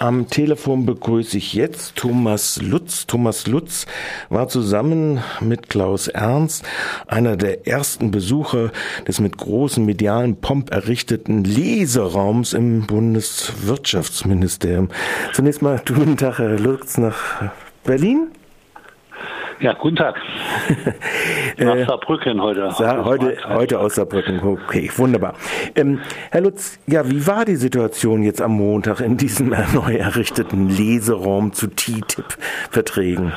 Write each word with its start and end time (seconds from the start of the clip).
Am 0.00 0.28
Telefon 0.28 0.86
begrüße 0.86 1.38
ich 1.38 1.54
jetzt 1.54 1.96
Thomas 1.96 2.62
Lutz. 2.62 3.08
Thomas 3.08 3.48
Lutz 3.48 3.84
war 4.28 4.46
zusammen 4.46 5.24
mit 5.40 5.68
Klaus 5.68 6.06
Ernst 6.06 6.64
einer 7.08 7.36
der 7.36 7.66
ersten 7.66 8.12
Besucher 8.12 8.70
des 9.08 9.18
mit 9.18 9.36
großem 9.36 9.84
medialen 9.84 10.36
Pomp 10.36 10.70
errichteten 10.70 11.42
Leseraums 11.42 12.52
im 12.52 12.86
Bundeswirtschaftsministerium. 12.86 14.88
Zunächst 15.32 15.62
mal 15.62 15.82
guten 15.84 16.16
Tag, 16.16 16.38
Herr 16.38 16.60
Lutz, 16.60 16.96
nach 16.96 17.50
Berlin. 17.82 18.28
Ja, 19.60 19.72
guten 19.72 19.96
Tag. 19.96 20.16
Nach 21.58 21.74
äh, 21.74 21.84
Saarbrücken 21.84 22.40
heute. 22.40 22.70
Sa 22.70 23.04
heute, 23.04 23.36
heute 23.48 23.80
aus 23.80 23.96
Saarbrücken. 23.96 24.40
Okay, 24.40 24.88
wunderbar. 24.96 25.34
Ähm, 25.74 26.00
Herr 26.30 26.42
Lutz, 26.42 26.78
ja, 26.86 27.08
wie 27.10 27.26
war 27.26 27.44
die 27.44 27.56
Situation 27.56 28.22
jetzt 28.22 28.40
am 28.40 28.52
Montag 28.52 29.00
in 29.00 29.16
diesem 29.16 29.48
neu 29.74 29.96
errichteten 29.96 30.68
Leseraum 30.68 31.52
zu 31.52 31.66
TTIP-Verträgen? 31.66 33.32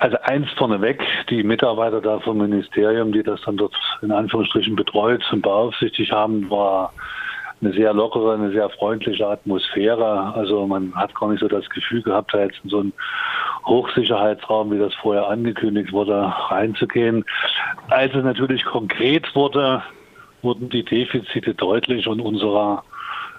Also 0.00 0.16
eins 0.24 0.50
vorneweg, 0.58 1.00
die 1.30 1.44
Mitarbeiter 1.44 2.00
da 2.00 2.18
vom 2.20 2.38
Ministerium, 2.38 3.12
die 3.12 3.22
das 3.22 3.40
dann 3.46 3.56
dort 3.56 3.74
in 4.02 4.10
Anführungsstrichen 4.10 4.74
betreut 4.74 5.22
und 5.32 5.42
beaufsichtigt 5.42 6.10
haben, 6.10 6.50
war 6.50 6.92
eine 7.62 7.72
sehr 7.72 7.94
lockere, 7.94 8.34
eine 8.34 8.50
sehr 8.50 8.68
freundliche 8.70 9.26
Atmosphäre. 9.26 10.34
Also 10.34 10.66
man 10.66 10.94
hat 10.94 11.14
gar 11.14 11.30
nicht 11.30 11.40
so 11.40 11.48
das 11.48 11.68
Gefühl 11.70 12.02
gehabt, 12.02 12.34
da 12.34 12.42
jetzt 12.42 12.58
in 12.64 12.70
so 12.70 12.80
einen 12.80 12.92
Hochsicherheitsraum, 13.66 14.70
wie 14.70 14.78
das 14.78 14.94
vorher 14.94 15.28
angekündigt 15.28 15.92
wurde, 15.92 16.32
reinzugehen. 16.48 17.24
Als 17.88 18.14
es 18.14 18.24
natürlich 18.24 18.64
konkret 18.64 19.34
wurde, 19.34 19.82
wurden 20.42 20.68
die 20.68 20.84
Defizite 20.84 21.54
deutlich 21.54 22.06
und 22.06 22.20
unserer, 22.20 22.84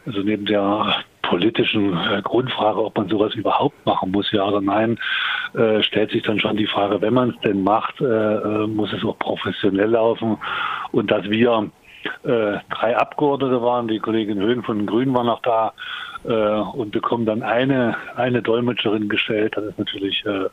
also 0.05 0.19
neben 0.21 0.45
der 0.45 1.03
politischen 1.27 1.93
äh, 1.93 2.21
Grundfrage, 2.21 2.83
ob 2.83 2.97
man 2.97 3.09
sowas 3.09 3.33
überhaupt 3.35 3.85
machen 3.85 4.11
muss, 4.11 4.31
ja 4.31 4.45
oder 4.45 4.61
nein, 4.61 4.97
äh, 5.53 5.81
stellt 5.83 6.11
sich 6.11 6.23
dann 6.23 6.39
schon 6.39 6.57
die 6.57 6.67
Frage, 6.67 7.01
wenn 7.01 7.13
man 7.13 7.31
es 7.31 7.39
denn 7.41 7.63
macht, 7.63 7.99
äh, 8.01 8.67
muss 8.67 8.93
es 8.93 9.03
auch 9.03 9.19
professionell 9.19 9.89
laufen 9.89 10.37
und 10.91 11.11
dass 11.11 11.29
wir 11.29 11.69
drei 12.23 12.95
Abgeordnete 12.95 13.61
waren, 13.61 13.89
die 13.89 13.99
Kollegin 13.99 14.39
Höhen 14.39 14.63
von 14.63 14.77
den 14.77 14.85
Grünen 14.85 15.13
war 15.13 15.25
noch 15.25 15.41
da 15.41 15.73
und 16.33 16.91
bekommen 16.91 17.25
dann 17.25 17.43
eine, 17.43 17.95
eine 18.15 18.41
Dolmetscherin 18.41 19.09
gestellt. 19.09 19.53
Das 19.55 19.65
ist 19.65 19.79
natürlich 19.79 20.25
äh, 20.25 20.45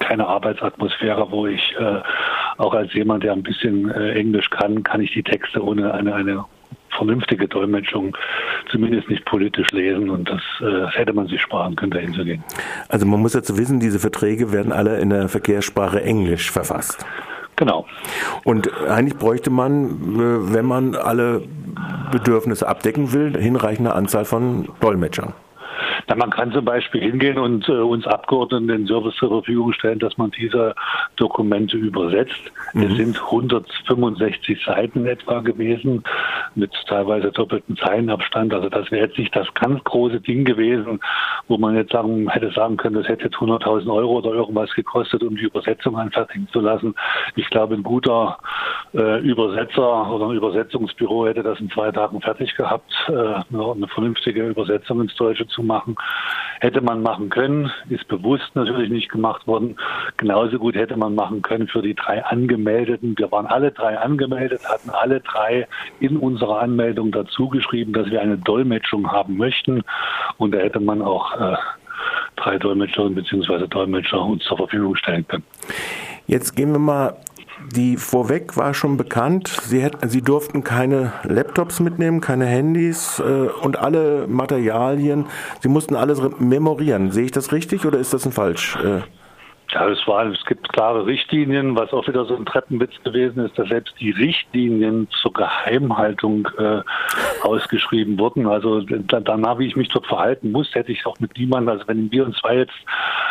keine 0.00 0.26
Arbeitsatmosphäre, 0.26 1.30
wo 1.30 1.46
ich 1.46 1.74
äh, 1.78 2.00
auch 2.58 2.74
als 2.74 2.92
jemand, 2.94 3.22
der 3.22 3.32
ein 3.32 3.42
bisschen 3.42 3.90
äh, 3.90 4.12
Englisch 4.12 4.50
kann, 4.50 4.82
kann 4.82 5.00
ich 5.00 5.12
die 5.12 5.22
Texte 5.22 5.62
ohne 5.64 5.94
eine, 5.94 6.14
eine 6.14 6.44
vernünftige 6.90 7.46
Dolmetschung 7.46 8.16
zumindest 8.70 9.08
nicht 9.08 9.24
politisch 9.24 9.70
lesen 9.70 10.10
und 10.10 10.28
das, 10.28 10.42
äh, 10.60 10.86
hätte 10.90 11.12
man 11.12 11.28
sich 11.28 11.40
sparen 11.40 11.76
können, 11.76 11.92
dahin 11.92 12.12
zu 12.12 12.24
gehen. 12.24 12.42
Also 12.88 13.06
man 13.06 13.20
muss 13.20 13.32
dazu 13.32 13.56
wissen, 13.56 13.80
diese 13.80 13.98
Verträge 13.98 14.52
werden 14.52 14.72
alle 14.72 14.98
in 14.98 15.10
der 15.10 15.28
Verkehrssprache 15.28 16.02
Englisch 16.02 16.50
verfasst. 16.50 17.06
Genau. 17.56 17.86
Und 18.44 18.70
eigentlich 18.88 19.18
bräuchte 19.18 19.50
man, 19.50 19.84
äh, 19.86 20.54
wenn 20.54 20.64
man 20.64 20.94
alle 20.94 21.42
Bedürfnisse 22.10 22.68
abdecken 22.68 23.12
will, 23.12 23.36
hinreichende 23.40 23.94
Anzahl 23.94 24.24
von 24.24 24.68
Dolmetschern. 24.80 25.32
Na, 26.08 26.16
man 26.16 26.30
kann 26.30 26.52
zum 26.52 26.64
Beispiel 26.64 27.00
hingehen 27.02 27.38
und 27.38 27.68
äh, 27.68 27.72
uns 27.72 28.06
Abgeordneten 28.06 28.68
den 28.68 28.86
Service 28.86 29.14
zur 29.16 29.28
Verfügung 29.28 29.72
stellen, 29.72 29.98
dass 29.98 30.18
man 30.18 30.30
diese 30.30 30.74
Dokumente 31.16 31.76
übersetzt. 31.76 32.52
Mhm. 32.74 32.82
Es 32.82 32.96
sind 32.96 33.22
165 33.22 34.64
Seiten 34.64 35.06
etwa 35.06 35.40
gewesen, 35.40 36.02
mit 36.54 36.72
teilweise 36.88 37.30
doppelten 37.30 37.76
Zeilenabstand. 37.76 38.52
Also 38.52 38.68
das 38.68 38.90
wäre 38.90 39.06
jetzt 39.06 39.18
nicht 39.18 39.34
das 39.36 39.52
ganz 39.54 39.82
große 39.84 40.20
Ding 40.20 40.44
gewesen, 40.44 41.00
wo 41.50 41.58
man 41.58 41.74
jetzt 41.74 41.90
sagen, 41.90 42.30
hätte 42.30 42.50
sagen 42.52 42.76
können, 42.76 42.94
das 42.94 43.08
hätte 43.08 43.24
jetzt 43.24 43.36
100.000 43.36 43.92
Euro 43.92 44.18
oder 44.18 44.30
irgendwas 44.30 44.72
gekostet, 44.74 45.22
um 45.24 45.34
die 45.34 45.42
Übersetzung 45.42 45.96
anfertigen 45.96 46.46
zu 46.52 46.60
lassen. 46.60 46.94
Ich 47.34 47.50
glaube, 47.50 47.74
ein 47.74 47.82
guter 47.82 48.38
äh, 48.94 49.18
Übersetzer 49.18 50.10
oder 50.12 50.26
ein 50.26 50.36
Übersetzungsbüro 50.36 51.26
hätte 51.26 51.42
das 51.42 51.58
in 51.58 51.68
zwei 51.70 51.90
Tagen 51.90 52.20
fertig 52.20 52.54
gehabt, 52.54 52.92
äh, 53.08 53.12
eine 53.12 53.88
vernünftige 53.88 54.46
Übersetzung 54.46 55.00
ins 55.00 55.14
Deutsche 55.16 55.46
zu 55.48 55.64
machen. 55.64 55.96
Hätte 56.60 56.82
man 56.82 57.02
machen 57.02 57.30
können, 57.30 57.72
ist 57.88 58.06
bewusst 58.06 58.54
natürlich 58.54 58.90
nicht 58.90 59.10
gemacht 59.10 59.46
worden. 59.48 59.76
Genauso 60.18 60.56
gut 60.58 60.76
hätte 60.76 60.96
man 60.96 61.16
machen 61.16 61.42
können 61.42 61.66
für 61.66 61.82
die 61.82 61.94
drei 61.94 62.24
Angemeldeten. 62.24 63.18
Wir 63.18 63.32
waren 63.32 63.46
alle 63.46 63.72
drei 63.72 63.98
angemeldet, 63.98 64.60
hatten 64.68 64.90
alle 64.90 65.20
drei 65.20 65.66
in 65.98 66.16
unserer 66.16 66.60
Anmeldung 66.60 67.10
dazu 67.10 67.48
geschrieben, 67.48 67.92
dass 67.92 68.08
wir 68.10 68.20
eine 68.20 68.38
Dolmetschung 68.38 69.10
haben 69.10 69.36
möchten. 69.36 69.82
Und 70.36 70.52
da 70.54 70.58
hätte 70.58 70.78
man 70.78 71.02
auch 71.02 71.39
drei 72.36 72.58
Dolmetscherinnen 72.58 73.14
bzw. 73.14 73.66
Dolmetscher 73.66 74.20
uns 74.20 74.44
zur 74.44 74.56
Verfügung 74.56 74.96
stellen 74.96 75.26
können. 75.26 75.44
Jetzt 76.26 76.54
gehen 76.56 76.72
wir 76.72 76.78
mal 76.78 77.16
die 77.74 77.96
vorweg 77.96 78.56
war 78.56 78.74
schon 78.74 78.96
bekannt. 78.96 79.48
Sie, 79.48 79.80
hätten, 79.82 80.08
sie 80.08 80.22
durften 80.22 80.64
keine 80.64 81.12
Laptops 81.24 81.80
mitnehmen, 81.80 82.20
keine 82.20 82.46
Handys 82.46 83.20
äh, 83.20 83.48
und 83.62 83.78
alle 83.78 84.26
Materialien. 84.26 85.26
Sie 85.60 85.68
mussten 85.68 85.94
alles 85.94 86.20
memorieren. 86.38 87.10
Sehe 87.10 87.24
ich 87.24 87.32
das 87.32 87.52
richtig 87.52 87.84
oder 87.84 87.98
ist 87.98 88.14
das 88.14 88.24
ein 88.24 88.32
falsch? 88.32 88.76
Äh? 88.76 89.00
Ja, 89.72 89.88
es, 89.88 90.04
war, 90.08 90.26
es 90.26 90.44
gibt 90.46 90.68
klare 90.72 91.06
Richtlinien, 91.06 91.76
was 91.76 91.92
auch 91.92 92.08
wieder 92.08 92.24
so 92.24 92.34
ein 92.34 92.44
Treppenwitz 92.44 92.92
gewesen 93.04 93.44
ist, 93.44 93.56
dass 93.56 93.68
selbst 93.68 93.94
die 94.00 94.10
Richtlinien 94.10 95.06
zur 95.22 95.32
Geheimhaltung 95.32 96.48
äh, 96.58 96.80
ausgeschrieben 97.42 98.18
wurden. 98.18 98.48
Also 98.48 98.80
danach, 98.80 99.58
wie 99.58 99.66
ich 99.66 99.76
mich 99.76 99.88
dort 99.88 100.06
verhalten 100.06 100.50
muss, 100.50 100.74
hätte 100.74 100.90
ich 100.90 101.06
auch 101.06 101.20
mit 101.20 101.36
niemandem, 101.38 101.68
also 101.68 101.86
wenn 101.86 102.10
wir 102.10 102.26
uns 102.26 102.36
zwei 102.38 102.56
jetzt 102.56 102.74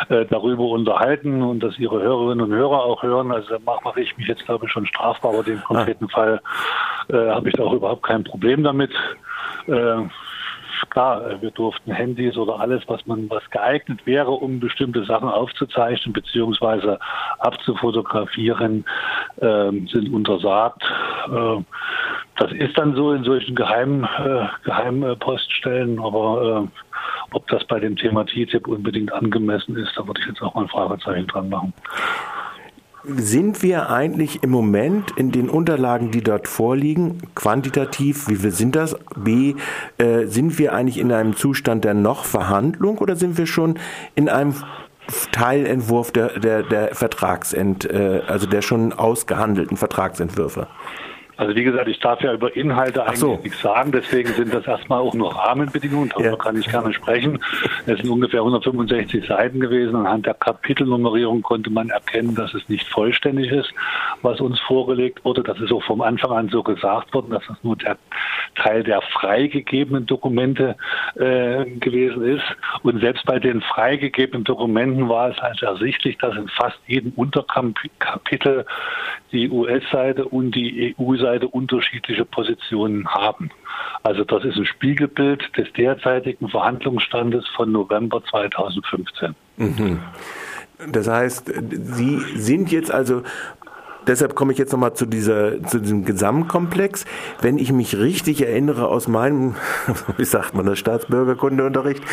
äh, 0.07 0.25
darüber 0.25 0.65
unterhalten 0.65 1.41
und 1.41 1.61
dass 1.61 1.77
Ihre 1.77 2.01
Hörerinnen 2.01 2.45
und 2.45 2.53
Hörer 2.53 2.83
auch 2.83 3.03
hören, 3.03 3.33
also 3.33 3.57
da 3.57 3.59
mache 3.83 3.99
ich 3.99 4.17
mich 4.17 4.27
jetzt, 4.27 4.45
glaube 4.45 4.65
ich, 4.65 4.71
schon 4.71 4.85
strafbar, 4.85 5.33
aber 5.33 5.43
den 5.43 5.61
konkreten 5.61 6.05
ah. 6.05 6.13
Fall 6.13 6.41
äh, 7.09 7.29
habe 7.31 7.49
ich 7.49 7.55
da 7.55 7.63
auch 7.63 7.73
überhaupt 7.73 8.03
kein 8.03 8.23
Problem 8.23 8.63
damit. 8.63 8.91
Äh, 9.67 10.03
klar, 10.89 11.29
äh, 11.29 11.41
wir 11.41 11.51
durften 11.51 11.91
Handys 11.91 12.37
oder 12.37 12.59
alles, 12.59 12.83
was 12.87 13.05
man, 13.05 13.29
was 13.29 13.47
geeignet 13.49 14.05
wäre, 14.05 14.31
um 14.31 14.59
bestimmte 14.59 15.03
Sachen 15.03 15.29
aufzuzeichnen 15.29 16.13
bzw. 16.13 16.97
abzufotografieren, 17.39 18.85
äh, 19.37 19.71
sind 19.87 20.13
untersagt. 20.13 20.83
Äh, 21.27 21.63
das 22.37 22.51
ist 22.53 22.77
dann 22.77 22.95
so 22.95 23.11
in 23.11 23.23
solchen 23.23 23.55
Geheim, 23.55 24.03
äh, 24.03 24.47
Geheimpoststellen, 24.63 25.99
aber 25.99 26.67
äh, 26.67 26.85
ob 27.31 27.47
das 27.47 27.65
bei 27.65 27.79
dem 27.79 27.95
Thema 27.95 28.25
TTIP 28.25 28.67
unbedingt 28.67 29.11
angemessen 29.11 29.75
ist, 29.75 29.97
da 29.97 30.07
würde 30.07 30.21
ich 30.21 30.27
jetzt 30.27 30.41
auch 30.41 30.55
mal 30.55 30.61
ein 30.61 30.69
Fragezeichen 30.69 31.27
dran 31.27 31.49
machen. 31.49 31.73
Sind 33.05 33.63
wir 33.63 33.89
eigentlich 33.89 34.43
im 34.43 34.49
Moment 34.49 35.11
in 35.11 35.31
den 35.31 35.49
Unterlagen, 35.49 36.11
die 36.11 36.21
dort 36.21 36.49
vorliegen, 36.49 37.21
quantitativ, 37.33 38.27
wie 38.27 38.35
viel 38.35 38.51
sind 38.51 38.75
das? 38.75 38.97
B, 39.15 39.55
äh, 39.97 40.25
sind 40.25 40.59
wir 40.59 40.73
eigentlich 40.73 40.97
in 40.97 41.11
einem 41.13 41.35
Zustand 41.35 41.85
der 41.85 41.93
Noch-Verhandlung 41.93 42.97
oder 42.97 43.15
sind 43.15 43.37
wir 43.37 43.47
schon 43.47 43.79
in 44.15 44.27
einem 44.27 44.53
Teilentwurf 45.31 46.11
der, 46.11 46.39
der, 46.39 46.63
der 46.63 46.93
Vertragsent, 46.93 47.89
äh, 47.89 48.21
also 48.27 48.47
der 48.47 48.61
schon 48.61 48.91
ausgehandelten 48.91 49.77
Vertragsentwürfe? 49.77 50.67
Also 51.39 51.55
wie 51.55 51.63
gesagt, 51.63 51.87
ich 51.87 51.99
darf 51.99 52.19
ja 52.21 52.33
über 52.33 52.53
Inhalte 52.53 53.01
eigentlich 53.01 53.19
so. 53.19 53.39
nichts 53.41 53.61
sagen, 53.61 53.93
deswegen 53.93 54.27
sind 54.33 54.53
das 54.53 54.67
erstmal 54.67 54.99
auch 54.99 55.13
nur 55.13 55.33
Rahmenbedingungen, 55.33 56.09
darüber 56.09 56.31
ja. 56.31 56.35
kann 56.35 56.59
ich 56.59 56.67
gerne 56.67 56.93
sprechen. 56.93 57.39
Es 57.85 57.97
sind 57.99 58.09
ungefähr 58.09 58.41
165 58.41 59.25
Seiten 59.25 59.61
gewesen. 59.61 59.95
Anhand 59.95 60.25
der 60.25 60.33
Kapitelnummerierung 60.33 61.41
konnte 61.41 61.69
man 61.69 61.91
erkennen, 61.91 62.35
dass 62.35 62.53
es 62.53 62.67
nicht 62.67 62.85
vollständig 62.89 63.53
ist, 63.53 63.73
was 64.21 64.41
uns 64.41 64.59
vorgelegt 64.59 65.23
wurde. 65.23 65.41
Das 65.41 65.57
ist 65.61 65.71
auch 65.71 65.83
vom 65.83 66.01
Anfang 66.01 66.33
an 66.33 66.49
so 66.49 66.61
gesagt 66.61 67.13
worden, 67.13 67.29
dass 67.29 67.47
das 67.47 67.55
nur 67.63 67.77
der 67.77 67.97
Teil 68.55 68.83
der 68.83 68.99
freigegebenen 68.99 70.07
Dokumente 70.07 70.75
äh, 71.15 71.63
gewesen 71.63 72.21
ist. 72.21 72.43
Und 72.83 72.99
selbst 72.99 73.25
bei 73.25 73.39
den 73.39 73.61
freigegebenen 73.61 74.43
Dokumenten 74.43 75.07
war 75.07 75.29
es 75.29 75.39
also 75.39 75.67
ersichtlich, 75.67 76.17
dass 76.17 76.35
in 76.35 76.49
fast 76.49 76.79
jedem 76.85 77.13
Unterkapitel 77.15 78.65
die 79.31 79.49
US-Seite 79.49 80.25
und 80.25 80.53
die 80.55 80.95
EU-Seite 80.99 81.28
unterschiedliche 81.37 82.25
Positionen 82.25 83.07
haben. 83.07 83.51
Also 84.03 84.23
das 84.23 84.43
ist 84.43 84.57
ein 84.57 84.65
Spiegelbild 84.65 85.57
des 85.57 85.71
derzeitigen 85.73 86.49
Verhandlungsstandes 86.49 87.47
von 87.55 87.71
November 87.71 88.23
2015. 88.29 89.35
Mhm. 89.57 89.99
Das 90.91 91.09
heißt, 91.09 91.51
Sie 91.71 92.19
sind 92.35 92.71
jetzt 92.71 92.89
also 92.89 93.23
deshalb 94.07 94.35
komme 94.35 94.51
ich 94.51 94.57
jetzt 94.57 94.71
nochmal 94.71 94.93
zu, 94.93 95.05
dieser, 95.05 95.63
zu 95.63 95.79
diesem 95.79 96.05
Gesamtkomplex. 96.05 97.05
Wenn 97.41 97.57
ich 97.57 97.71
mich 97.71 97.97
richtig 97.97 98.41
erinnere 98.41 98.87
aus 98.87 99.07
meinem, 99.07 99.55
wie 100.17 100.25
sagt 100.25 100.53
man 100.53 100.65
das, 100.65 100.79
Staatsbürgerkundeunterricht, 100.79 102.03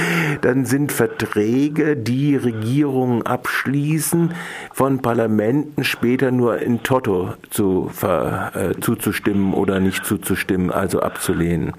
dann 0.42 0.64
sind 0.64 0.92
Verträge, 0.92 1.96
die 1.96 2.36
Regierungen 2.36 3.22
abschließen, 3.22 4.34
von 4.72 5.02
Parlamenten 5.02 5.84
später 5.84 6.30
nur 6.30 6.58
in 6.58 6.82
Toto 6.82 7.34
zu, 7.50 7.90
äh, 8.02 8.78
zuzustimmen 8.80 9.54
oder 9.54 9.80
nicht 9.80 10.04
zuzustimmen, 10.04 10.70
also 10.70 11.00
abzulehnen. 11.00 11.74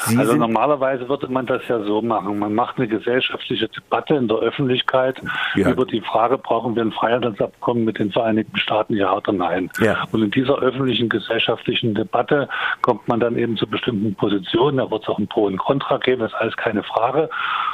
Sie 0.00 0.16
also 0.16 0.36
normalerweise 0.36 1.08
würde 1.08 1.28
man 1.28 1.46
das 1.46 1.66
ja 1.68 1.82
so 1.82 2.02
machen. 2.02 2.38
Man 2.38 2.54
macht 2.54 2.78
eine 2.78 2.88
gesellschaftliche 2.88 3.68
Debatte 3.68 4.14
in 4.14 4.28
der 4.28 4.38
Öffentlichkeit 4.38 5.20
ja. 5.54 5.70
über 5.70 5.84
die 5.84 6.00
Frage, 6.00 6.38
brauchen 6.38 6.76
wir 6.76 6.82
ein 6.82 6.92
Freihandelsabkommen 6.92 7.84
mit 7.84 7.98
den 7.98 8.12
Vereinigten 8.12 8.56
Staaten, 8.58 8.94
ja 8.94 9.14
oder 9.14 9.32
nein. 9.38 9.70
Ja. 9.80 10.04
Und 10.12 10.22
in 10.22 10.30
dieser 10.30 10.58
öffentlichen 10.58 11.08
gesellschaftlichen 11.08 11.94
Debatte 11.94 12.48
kommt 12.82 13.08
man 13.08 13.20
dann 13.20 13.38
eben 13.38 13.56
zu 13.56 13.66
bestimmten 13.66 14.14
Positionen. 14.14 14.76
Da 14.76 14.90
wird 14.90 15.02
es 15.02 15.08
auch 15.08 15.18
ein 15.18 15.28
Pro 15.28 15.44
und 15.44 15.56
Contra 15.56 15.96
geben, 15.98 16.20
das 16.20 16.32
ist 16.32 16.38
alles 16.38 16.56
keine 16.56 16.82
Frage. 16.82 17.30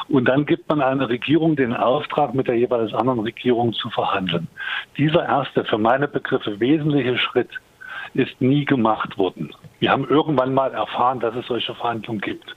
Und 0.09 0.27
dann 0.27 0.47
gibt 0.47 0.69
man 0.69 0.81
einer 0.81 1.09
Regierung 1.09 1.57
den 1.57 1.75
Auftrag, 1.75 2.35
mit 2.35 2.47
der 2.47 2.57
jeweils 2.57 2.95
anderen 2.95 3.21
Regierung 3.21 3.73
zu 3.73 3.91
verhandeln. 3.91 4.47
Dieser 4.97 5.25
erste, 5.27 5.65
für 5.65 5.79
meine 5.79 6.07
Begriffe 6.07 6.61
wesentliche 6.61 7.19
Schritt 7.19 7.51
ist 8.15 8.41
nie 8.41 8.65
gemacht 8.65 9.19
worden. 9.19 9.51
Wir 9.81 9.91
haben 9.91 10.09
irgendwann 10.09 10.55
mal 10.55 10.73
erfahren, 10.73 11.21
dass 11.21 11.35
es 11.35 11.47
solche 11.47 11.75
Verhandlungen 11.75 12.21
gibt. 12.21 12.55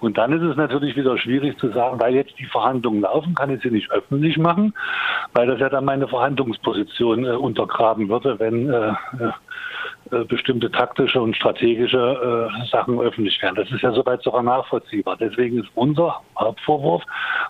Und 0.00 0.18
dann 0.18 0.32
ist 0.32 0.42
es 0.42 0.56
natürlich 0.56 0.96
wieder 0.96 1.16
schwierig 1.18 1.58
zu 1.58 1.70
sagen, 1.70 2.00
weil 2.00 2.14
jetzt 2.14 2.38
die 2.38 2.46
Verhandlungen 2.46 3.02
laufen, 3.02 3.34
kann 3.34 3.50
ich 3.50 3.62
sie 3.62 3.70
nicht 3.70 3.90
öffentlich 3.90 4.38
machen, 4.38 4.74
weil 5.32 5.46
das 5.46 5.60
ja 5.60 5.68
dann 5.68 5.84
meine 5.84 6.08
Verhandlungsposition 6.08 7.24
äh, 7.24 7.30
untergraben 7.30 8.08
würde, 8.08 8.38
wenn 8.38 8.70
äh, 8.70 8.92
äh, 10.12 10.24
bestimmte 10.24 10.70
taktische 10.70 11.20
und 11.20 11.34
strategische 11.34 12.48
äh, 12.48 12.66
Sachen 12.70 13.00
öffentlich 13.00 13.42
werden. 13.42 13.56
Das 13.56 13.70
ist 13.72 13.82
ja 13.82 13.90
soweit 13.90 14.22
sogar 14.22 14.42
nachvollziehbar. 14.42 15.16
Deswegen 15.18 15.58
ist 15.58 15.68
unser 15.74 16.20
Hauptvorwurf, 16.38 17.02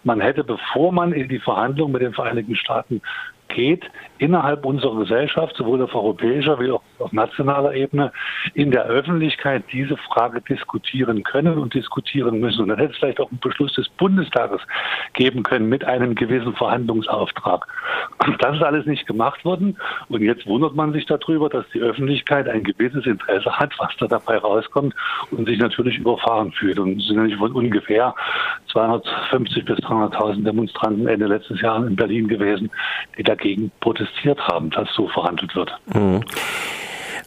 man 0.04 0.20
hätte, 0.20 0.42
bevor 0.42 0.90
man 0.90 1.12
in 1.12 1.28
die 1.28 1.38
Verhandlungen 1.38 1.92
mit 1.92 2.00
den 2.00 2.14
Vereinigten 2.14 2.56
Staaten 2.56 3.02
geht, 3.48 3.84
innerhalb 4.18 4.64
unserer 4.64 5.00
Gesellschaft, 5.00 5.56
sowohl 5.56 5.82
auf 5.82 5.94
europäischer 5.94 6.58
wie 6.58 6.70
auch 6.70 6.82
auf 6.98 7.12
nationaler 7.12 7.74
Ebene, 7.74 8.12
in 8.54 8.70
der 8.70 8.84
Öffentlichkeit 8.84 9.64
diese 9.72 9.96
Frage 9.96 10.40
diskutieren 10.40 11.22
können 11.22 11.58
und 11.58 11.74
diskutieren 11.74 12.40
müssen. 12.40 12.62
Und 12.62 12.68
dann 12.68 12.78
hätte 12.78 12.92
es 12.92 12.98
vielleicht 12.98 13.20
auch 13.20 13.30
einen 13.30 13.40
Beschluss 13.40 13.74
des 13.74 13.88
Bundestages 13.90 14.60
geben 15.12 15.42
können 15.42 15.68
mit 15.68 15.84
einem 15.84 16.14
gewissen 16.14 16.54
Verhandlungsauftrag. 16.54 17.66
Das 18.40 18.56
ist 18.56 18.62
alles 18.62 18.86
nicht 18.86 19.06
gemacht 19.06 19.44
worden. 19.44 19.76
Und 20.08 20.22
jetzt 20.22 20.46
wundert 20.46 20.74
man 20.74 20.92
sich 20.92 21.06
darüber, 21.06 21.48
dass 21.48 21.64
die 21.74 21.80
Öffentlichkeit 21.80 22.48
ein 22.48 22.64
gewisses 22.64 23.06
Interesse 23.06 23.58
hat, 23.58 23.72
was 23.78 23.94
da 23.98 24.06
dabei 24.06 24.38
rauskommt 24.38 24.94
und 25.30 25.46
sich 25.46 25.58
natürlich 25.58 25.98
überfahren 25.98 26.52
fühlt. 26.52 26.78
Und 26.78 27.00
es 27.00 27.06
sind 27.06 27.16
nämlich 27.16 27.36
von 27.36 27.52
ungefähr 27.52 28.14
250 28.72 29.64
bis 29.64 29.78
300.000 29.78 30.44
Demonstranten 30.44 31.06
Ende 31.06 31.26
letztes 31.26 31.60
Jahr 31.60 31.84
in 31.86 31.96
Berlin 31.96 32.28
gewesen, 32.28 32.70
die 33.16 33.22
dagegen 33.36 33.70
protestiert 33.80 34.40
haben, 34.40 34.70
dass 34.70 34.88
so 34.94 35.08
verhandelt 35.08 35.54
wird. 35.54 35.72
Mhm. 35.94 36.22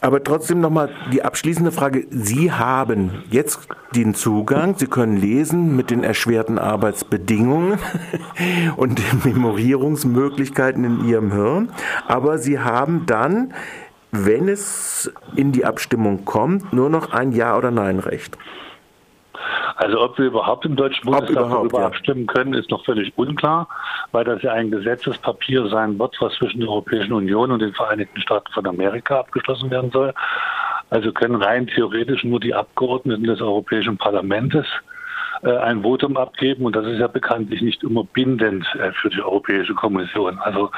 Aber 0.02 0.24
trotzdem 0.24 0.62
nochmal 0.62 0.90
die 1.12 1.24
abschließende 1.24 1.74
Frage. 1.74 2.08
Sie 2.10 2.54
haben 2.54 3.24
jetzt 3.32 3.68
den 3.94 4.14
Zugang, 4.14 4.76
Sie 4.78 4.88
können 4.88 5.18
lesen 5.18 5.76
mit 5.76 5.90
den 5.90 6.04
erschwerten 6.04 6.58
Arbeitsbedingungen 6.58 7.80
und 8.78 9.00
den 9.00 9.34
Memorierungsmöglichkeiten 9.34 10.86
in 10.86 11.06
Ihrem 11.06 11.34
Hirn, 11.34 11.72
aber 12.08 12.38
Sie 12.38 12.60
haben 12.60 13.06
dann, 13.08 13.54
wenn 14.12 14.48
es 14.48 15.12
in 15.36 15.52
die 15.52 15.66
Abstimmung 15.66 16.24
kommt, 16.24 16.72
nur 16.72 16.90
noch 16.90 17.12
ein 17.12 17.34
Ja- 17.34 17.58
oder 17.58 17.72
Nein-Recht. 17.72 18.38
Also 19.80 20.02
ob 20.02 20.18
wir 20.18 20.26
überhaupt 20.26 20.66
im 20.66 20.76
Deutschen 20.76 21.06
Bundestag 21.06 21.50
darüber 21.50 21.80
ja. 21.80 21.86
abstimmen 21.86 22.28
können, 22.28 22.54
ist 22.54 22.70
noch 22.70 22.84
völlig 22.84 23.18
unklar, 23.18 23.70
weil 24.12 24.26
das 24.26 24.42
ja 24.42 24.52
ein 24.52 24.72
Gesetzespapier 24.72 25.70
sein 25.70 25.98
wird, 25.98 26.18
was 26.20 26.34
zwischen 26.34 26.60
der 26.60 26.68
Europäischen 26.68 27.14
Union 27.14 27.50
und 27.50 27.60
den 27.60 27.74
Vereinigten 27.74 28.20
Staaten 28.20 28.52
von 28.52 28.68
Amerika 28.68 29.22
abgeschlossen 29.22 29.72
werden 29.72 29.90
soll. 29.92 30.14
Also 30.90 31.14
können 31.14 31.42
rein 31.42 31.68
theoretisch 31.68 32.26
nur 32.26 32.42
die 32.42 32.54
Abgeordneten 32.54 33.24
des 33.24 33.40
Europäischen 33.40 33.98
Parlaments 33.98 34.68
äh, 35.44 35.56
ein 35.56 35.82
Votum 35.82 36.18
abgeben 36.18 36.66
und 36.66 36.76
das 36.76 36.86
ist 36.86 37.00
ja 37.00 37.08
bekanntlich 37.08 37.62
nicht 37.62 37.82
immer 37.82 38.04
bindend 38.04 38.66
äh, 38.76 38.92
für 38.92 39.10
die 39.10 39.22
Europäische 39.22 39.76
Kommission. 39.76 40.40
Also 40.40 40.72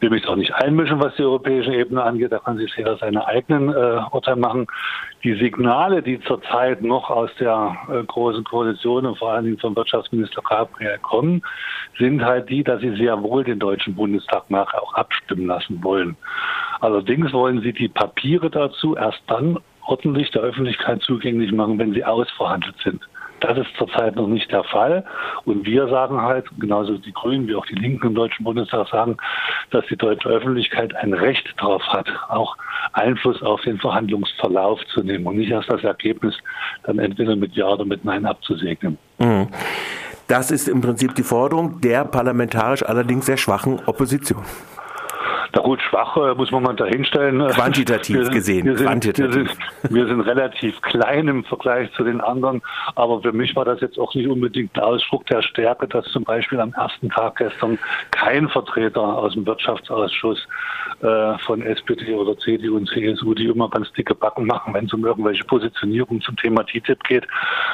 will 0.00 0.10
mich 0.10 0.26
auch 0.28 0.36
nicht 0.36 0.54
einmischen, 0.54 1.00
was 1.00 1.14
die 1.16 1.22
europäische 1.22 1.74
Ebene 1.74 2.02
angeht. 2.02 2.32
Da 2.32 2.38
kann 2.38 2.58
sich 2.58 2.74
jeder 2.76 2.96
seine 2.98 3.26
eigenen 3.26 3.70
äh, 3.70 4.00
Urteile 4.10 4.36
machen. 4.36 4.66
Die 5.24 5.34
Signale, 5.34 6.02
die 6.02 6.20
zurzeit 6.20 6.82
noch 6.82 7.10
aus 7.10 7.30
der 7.40 7.76
äh, 7.90 8.04
großen 8.04 8.44
Koalition 8.44 9.06
und 9.06 9.18
vor 9.18 9.32
allen 9.32 9.44
Dingen 9.44 9.58
vom 9.58 9.74
Wirtschaftsminister 9.76 10.42
Gabriel 10.42 10.98
kommen, 11.02 11.42
sind 11.98 12.24
halt 12.24 12.48
die, 12.48 12.62
dass 12.62 12.80
sie 12.80 12.96
sehr 12.96 13.22
wohl 13.22 13.44
den 13.44 13.58
Deutschen 13.58 13.94
Bundestag 13.94 14.50
nachher 14.50 14.82
auch 14.82 14.94
abstimmen 14.94 15.46
lassen 15.46 15.82
wollen. 15.82 16.16
Allerdings 16.80 17.32
wollen 17.32 17.60
sie 17.62 17.72
die 17.72 17.88
Papiere 17.88 18.50
dazu 18.50 18.96
erst 18.96 19.22
dann 19.26 19.58
ordentlich 19.86 20.30
der 20.32 20.42
Öffentlichkeit 20.42 21.02
zugänglich 21.02 21.52
machen, 21.52 21.78
wenn 21.78 21.92
sie 21.92 22.04
ausverhandelt 22.04 22.76
sind. 22.82 23.00
Das 23.40 23.58
ist 23.58 23.68
zurzeit 23.76 24.16
noch 24.16 24.26
nicht 24.26 24.50
der 24.50 24.64
Fall. 24.64 25.04
Und 25.44 25.66
wir 25.66 25.88
sagen 25.88 26.20
halt, 26.20 26.46
genauso 26.58 26.98
die 26.98 27.12
Grünen 27.12 27.46
wie 27.48 27.54
auch 27.54 27.66
die 27.66 27.74
Linken 27.74 28.08
im 28.08 28.14
Deutschen 28.14 28.44
Bundestag 28.44 28.88
sagen, 28.88 29.16
dass 29.70 29.84
die 29.86 29.96
deutsche 29.96 30.28
Öffentlichkeit 30.28 30.94
ein 30.96 31.12
Recht 31.12 31.54
darauf 31.58 31.82
hat, 31.88 32.08
auch 32.28 32.56
Einfluss 32.92 33.42
auf 33.42 33.60
den 33.62 33.78
Verhandlungsverlauf 33.78 34.80
zu 34.86 35.02
nehmen 35.02 35.26
und 35.26 35.36
nicht 35.36 35.50
erst 35.50 35.70
das 35.70 35.84
Ergebnis 35.84 36.34
dann 36.84 36.98
entweder 36.98 37.36
mit 37.36 37.54
Ja 37.54 37.68
oder 37.68 37.84
mit 37.84 38.04
Nein 38.04 38.24
abzusegnen. 38.26 38.98
Mhm. 39.18 39.48
Das 40.28 40.50
ist 40.50 40.68
im 40.68 40.80
Prinzip 40.80 41.14
die 41.14 41.22
Forderung 41.22 41.80
der 41.80 42.04
parlamentarisch 42.04 42.82
allerdings 42.82 43.26
sehr 43.26 43.36
schwachen 43.36 43.80
Opposition. 43.86 44.42
Na 45.56 45.62
gut, 45.62 45.80
schwach 45.80 46.18
äh, 46.18 46.34
muss 46.34 46.50
man 46.50 46.64
mal 46.64 46.74
dahinstellen. 46.74 47.38
Quantitativ 47.48 48.16
wir, 48.16 48.28
gesehen. 48.28 48.66
Wir 48.66 48.76
sind, 48.76 48.86
quantitativ. 48.86 49.34
Wir 49.34 49.44
sind, 49.44 49.94
wir 49.94 50.06
sind 50.06 50.20
relativ 50.20 50.82
klein 50.82 51.28
im 51.28 51.44
Vergleich 51.44 51.90
zu 51.94 52.04
den 52.04 52.20
anderen, 52.20 52.60
aber 52.94 53.22
für 53.22 53.32
mich 53.32 53.56
war 53.56 53.64
das 53.64 53.80
jetzt 53.80 53.98
auch 53.98 54.14
nicht 54.14 54.28
unbedingt 54.28 54.76
ein 54.76 54.82
Ausdruck 54.82 55.24
der 55.26 55.40
Stärke, 55.40 55.88
dass 55.88 56.04
zum 56.12 56.24
Beispiel 56.24 56.60
am 56.60 56.74
ersten 56.74 57.08
Tag 57.08 57.36
gestern 57.36 57.78
kein 58.10 58.50
Vertreter 58.50 59.00
aus 59.00 59.32
dem 59.32 59.46
Wirtschaftsausschuss 59.46 60.46
äh, 61.00 61.38
von 61.38 61.62
SPD 61.62 62.12
oder 62.12 62.36
CDU 62.36 62.76
und 62.76 62.90
CSU, 62.90 63.32
die 63.32 63.46
immer 63.46 63.70
ganz 63.70 63.90
dicke 63.94 64.14
Backen 64.14 64.44
machen, 64.44 64.74
wenn 64.74 64.84
es 64.84 64.92
um 64.92 65.06
irgendwelche 65.06 65.44
Positionierungen 65.44 66.20
zum 66.20 66.36
Thema 66.36 66.64
TTIP 66.64 67.02
geht. 67.04 67.26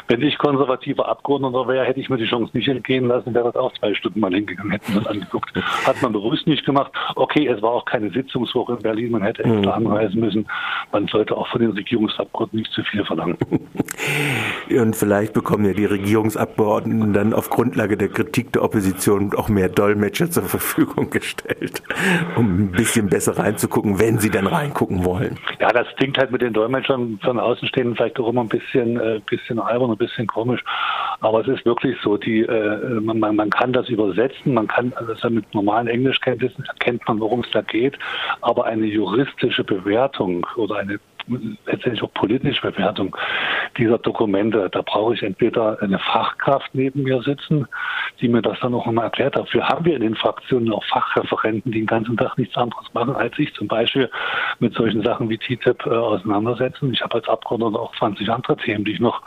Wenn 0.06 0.22
ich 0.22 0.38
konservativer 0.38 1.08
Abgeordneter 1.08 1.66
wäre, 1.66 1.84
hätte 1.84 1.98
ich 1.98 2.08
mir 2.08 2.16
die 2.16 2.26
Chance 2.26 2.56
nicht 2.56 2.68
entgehen 2.68 3.08
lassen, 3.08 3.34
wäre 3.34 3.46
das 3.46 3.56
auch 3.56 3.72
zwei 3.74 3.92
Stunden 3.94 4.20
mal 4.20 4.32
hingegangen, 4.32 4.70
hätten 4.70 4.94
das 4.94 5.06
angeguckt. 5.08 5.50
Hat 5.84 6.00
man 6.00 6.12
bewusst 6.12 6.46
nicht 6.46 6.64
gemacht. 6.64 6.92
Okay, 7.16 7.48
es 7.48 7.60
war 7.60 7.71
auch 7.72 7.84
keine 7.84 8.10
Sitzungswoche 8.10 8.74
in 8.74 8.78
Berlin, 8.78 9.12
man 9.12 9.22
hätte 9.22 9.44
extra 9.44 9.78
mhm. 9.78 9.86
anreisen 9.86 10.20
müssen. 10.20 10.46
Man 10.92 11.06
sollte 11.08 11.36
auch 11.36 11.48
von 11.48 11.60
den 11.60 11.70
Regierungsabgeordneten 11.70 12.60
nicht 12.60 12.72
zu 12.72 12.82
viel 12.84 13.04
verlangen. 13.04 13.36
Und 14.70 14.96
vielleicht 14.96 15.32
bekommen 15.32 15.64
ja 15.64 15.72
die 15.72 15.84
Regierungsabgeordneten 15.84 17.12
dann 17.12 17.34
auf 17.34 17.50
Grundlage 17.50 17.96
der 17.96 18.08
Kritik 18.08 18.52
der 18.52 18.62
Opposition 18.62 19.32
auch 19.34 19.48
mehr 19.48 19.68
Dolmetscher 19.68 20.30
zur 20.30 20.44
Verfügung 20.44 21.10
gestellt, 21.10 21.82
um 22.36 22.64
ein 22.64 22.70
bisschen 22.72 23.08
besser 23.08 23.38
reinzugucken, 23.38 23.98
wenn 23.98 24.18
sie 24.18 24.30
dann 24.30 24.46
reingucken 24.46 25.04
wollen. 25.04 25.38
Ja, 25.60 25.68
das 25.68 25.86
klingt 25.96 26.18
halt 26.18 26.30
mit 26.30 26.42
den 26.42 26.52
Dolmetschern 26.52 27.18
von 27.22 27.38
Außenstehenden 27.38 27.96
vielleicht 27.96 28.18
auch 28.18 28.28
immer 28.28 28.42
ein 28.42 28.48
bisschen, 28.48 28.98
äh, 28.98 29.20
bisschen 29.28 29.58
albern, 29.58 29.90
ein 29.90 29.96
bisschen 29.96 30.26
komisch. 30.26 30.62
Aber 31.22 31.40
es 31.40 31.46
ist 31.46 31.64
wirklich 31.64 31.96
so, 32.02 32.16
die, 32.16 32.40
äh, 32.40 33.00
man, 33.00 33.20
man 33.20 33.48
kann 33.48 33.72
das 33.72 33.88
übersetzen, 33.88 34.54
man 34.54 34.66
kann, 34.66 34.92
also 34.96 35.30
mit 35.30 35.54
normalen 35.54 35.86
Englischkenntnissen 35.86 36.64
erkennt 36.64 37.06
man, 37.06 37.20
worum 37.20 37.40
es 37.40 37.50
da 37.52 37.62
geht. 37.62 37.96
Aber 38.40 38.64
eine 38.64 38.86
juristische 38.86 39.62
Bewertung 39.62 40.44
oder 40.56 40.76
eine 40.76 40.98
letztendlich 41.66 42.02
auch 42.02 42.12
politische 42.14 42.70
Bewertung 42.70 43.16
dieser 43.76 43.98
Dokumente. 43.98 44.68
Da 44.70 44.82
brauche 44.82 45.14
ich 45.14 45.22
entweder 45.22 45.80
eine 45.80 45.98
Fachkraft 45.98 46.74
neben 46.74 47.02
mir 47.02 47.22
sitzen, 47.22 47.66
die 48.20 48.28
mir 48.28 48.42
das 48.42 48.58
dann 48.60 48.74
auch 48.74 48.86
nochmal 48.86 49.06
erklärt. 49.06 49.36
Dafür 49.36 49.68
haben 49.68 49.84
wir 49.84 49.94
in 49.94 50.02
den 50.02 50.14
Fraktionen 50.14 50.72
auch 50.72 50.84
Fachreferenten, 50.84 51.72
die 51.72 51.80
den 51.80 51.86
ganzen 51.86 52.16
Tag 52.16 52.36
nichts 52.38 52.56
anderes 52.56 52.92
machen, 52.92 53.14
als 53.14 53.34
sich 53.36 53.52
zum 53.54 53.68
Beispiel 53.68 54.10
mit 54.58 54.74
solchen 54.74 55.02
Sachen 55.02 55.28
wie 55.28 55.38
TTIP 55.38 55.86
äh, 55.86 55.90
auseinandersetzen. 55.90 56.92
Ich 56.92 57.02
habe 57.02 57.14
als 57.14 57.28
Abgeordneter 57.28 57.80
auch 57.80 57.94
20 57.96 58.28
andere 58.30 58.56
Themen, 58.56 58.84
die 58.84 58.92
ich 58.92 59.00
noch 59.00 59.22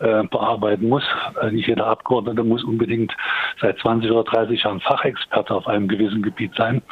äh, 0.00 0.22
bearbeiten 0.24 0.88
muss. 0.88 1.04
Äh, 1.40 1.50
nicht 1.50 1.68
jeder 1.68 1.86
Abgeordnete 1.86 2.44
muss 2.44 2.64
unbedingt 2.64 3.14
seit 3.60 3.78
20 3.78 4.10
oder 4.10 4.24
30 4.24 4.62
Jahren 4.62 4.80
Fachexperte 4.80 5.54
auf 5.54 5.66
einem 5.66 5.88
gewissen 5.88 6.22
Gebiet 6.22 6.52
sein. 6.56 6.82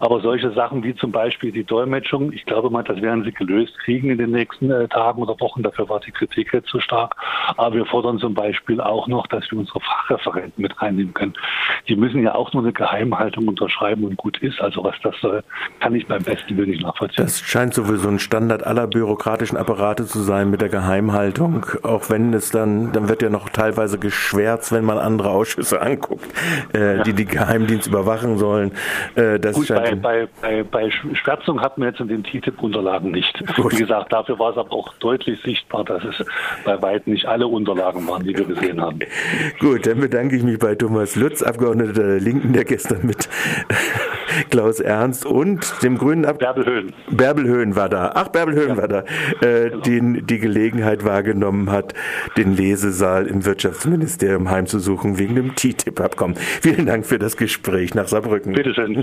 Aber 0.00 0.20
solche 0.20 0.52
Sachen 0.52 0.82
wie 0.84 0.94
zum 0.94 1.12
Beispiel 1.12 1.52
die 1.52 1.64
Dolmetschung, 1.64 2.32
ich 2.32 2.44
glaube 2.44 2.70
mal, 2.70 2.82
das 2.82 3.00
werden 3.00 3.24
sie 3.24 3.32
gelöst 3.32 3.78
kriegen 3.80 4.10
in 4.10 4.18
den 4.18 4.30
nächsten 4.30 4.70
äh, 4.70 4.88
Tagen 4.88 5.22
oder 5.22 5.38
Wochen. 5.40 5.62
Dafür 5.62 5.88
war 5.88 6.00
die 6.00 6.12
Kritik 6.12 6.52
jetzt 6.52 6.68
zu 6.68 6.80
stark. 6.80 7.16
Aber 7.56 7.74
wir 7.74 7.86
fordern 7.86 8.18
zum 8.18 8.34
Beispiel 8.34 8.80
auch 8.80 9.06
noch, 9.08 9.26
dass 9.26 9.50
wir 9.50 9.58
unsere 9.58 9.80
Fachreferenten 9.80 10.62
mit 10.62 10.80
reinnehmen 10.80 11.14
können. 11.14 11.34
Die 11.88 11.96
müssen 11.96 12.22
ja 12.22 12.34
auch 12.34 12.52
nur 12.52 12.62
eine 12.62 12.72
Geheimhaltung 12.72 13.48
unterschreiben 13.48 14.04
und 14.04 14.16
gut 14.16 14.38
ist. 14.38 14.60
Also 14.60 14.84
was 14.84 14.94
das 15.02 15.14
soll, 15.20 15.42
kann 15.80 15.94
ich 15.94 16.06
beim 16.06 16.22
besten 16.22 16.56
Willen 16.56 16.70
nicht 16.70 16.82
nachvollziehen. 16.82 17.24
Das 17.24 17.40
scheint 17.40 17.74
sowieso 17.74 18.08
ein 18.08 18.18
Standard 18.18 18.64
aller 18.64 18.86
bürokratischen 18.86 19.56
Apparate 19.56 20.06
zu 20.06 20.20
sein 20.20 20.50
mit 20.50 20.60
der 20.60 20.68
Geheimhaltung. 20.68 21.66
Auch 21.82 22.10
wenn 22.10 22.32
es 22.34 22.50
dann, 22.50 22.92
dann 22.92 23.08
wird 23.08 23.22
ja 23.22 23.30
noch 23.30 23.48
teilweise 23.48 23.98
geschwärzt, 23.98 24.72
wenn 24.72 24.84
man 24.84 24.98
andere 24.98 25.30
Ausschüsse 25.30 25.80
anguckt, 25.80 26.26
äh, 26.72 27.02
die 27.02 27.12
die 27.12 27.24
Geheimdienst 27.24 27.86
überwachen 27.88 28.38
sollen. 28.38 28.72
Äh, 29.14 29.38
das 29.38 29.56
Gut, 29.56 29.70
bei, 29.82 29.94
bei, 29.94 30.28
bei, 30.40 30.62
bei 30.62 30.90
Schwärzung 30.90 31.60
hatten 31.60 31.82
wir 31.82 31.88
jetzt 31.88 32.00
in 32.00 32.08
den 32.08 32.22
TTIP-Unterlagen 32.24 33.10
nicht. 33.10 33.42
Gut. 33.56 33.72
Wie 33.72 33.78
gesagt, 33.78 34.12
dafür 34.12 34.38
war 34.38 34.50
es 34.50 34.56
aber 34.56 34.72
auch 34.72 34.92
deutlich 34.94 35.40
sichtbar, 35.42 35.84
dass 35.84 36.04
es 36.04 36.24
bei 36.64 36.80
weitem 36.80 37.12
nicht 37.12 37.26
alle 37.26 37.46
Unterlagen 37.46 38.06
waren, 38.06 38.24
die 38.24 38.36
wir 38.36 38.44
gesehen 38.44 38.80
haben. 38.80 39.00
Gut, 39.58 39.86
dann 39.86 40.00
bedanke 40.00 40.36
ich 40.36 40.42
mich 40.42 40.58
bei 40.58 40.74
Thomas 40.74 41.16
Lutz, 41.16 41.42
Abgeordneter 41.42 41.92
der 41.92 42.20
Linken, 42.20 42.52
der 42.52 42.64
gestern 42.64 43.06
mit 43.06 43.28
Klaus 44.50 44.80
Ernst 44.80 45.26
und 45.26 45.82
dem 45.82 45.98
Grünen 45.98 46.24
Ab 46.24 46.38
Bärbel 46.38 46.64
Höhn. 46.64 46.92
Bärbel 47.10 47.46
Höhn 47.46 47.76
war 47.76 47.88
da. 47.88 48.12
Ach, 48.14 48.28
Bärbel 48.28 48.54
Höhn 48.54 48.70
ja. 48.70 48.76
war 48.76 48.88
da. 48.88 49.04
Äh, 49.40 49.70
genau. 49.70 49.82
den 49.82 50.26
die 50.26 50.38
Gelegenheit 50.38 51.04
wahrgenommen 51.04 51.70
hat, 51.70 51.94
den 52.36 52.56
Lesesaal 52.56 53.26
im 53.26 53.44
Wirtschaftsministerium 53.44 54.50
heimzusuchen 54.50 55.18
wegen 55.18 55.34
dem 55.34 55.54
TTIP-Abkommen. 55.54 56.36
Vielen 56.36 56.86
Dank 56.86 57.06
für 57.06 57.18
das 57.18 57.36
Gespräch 57.36 57.94
nach 57.94 58.08
Saarbrücken. 58.08 58.52
Bitte 58.54 58.74
schön. 58.74 58.94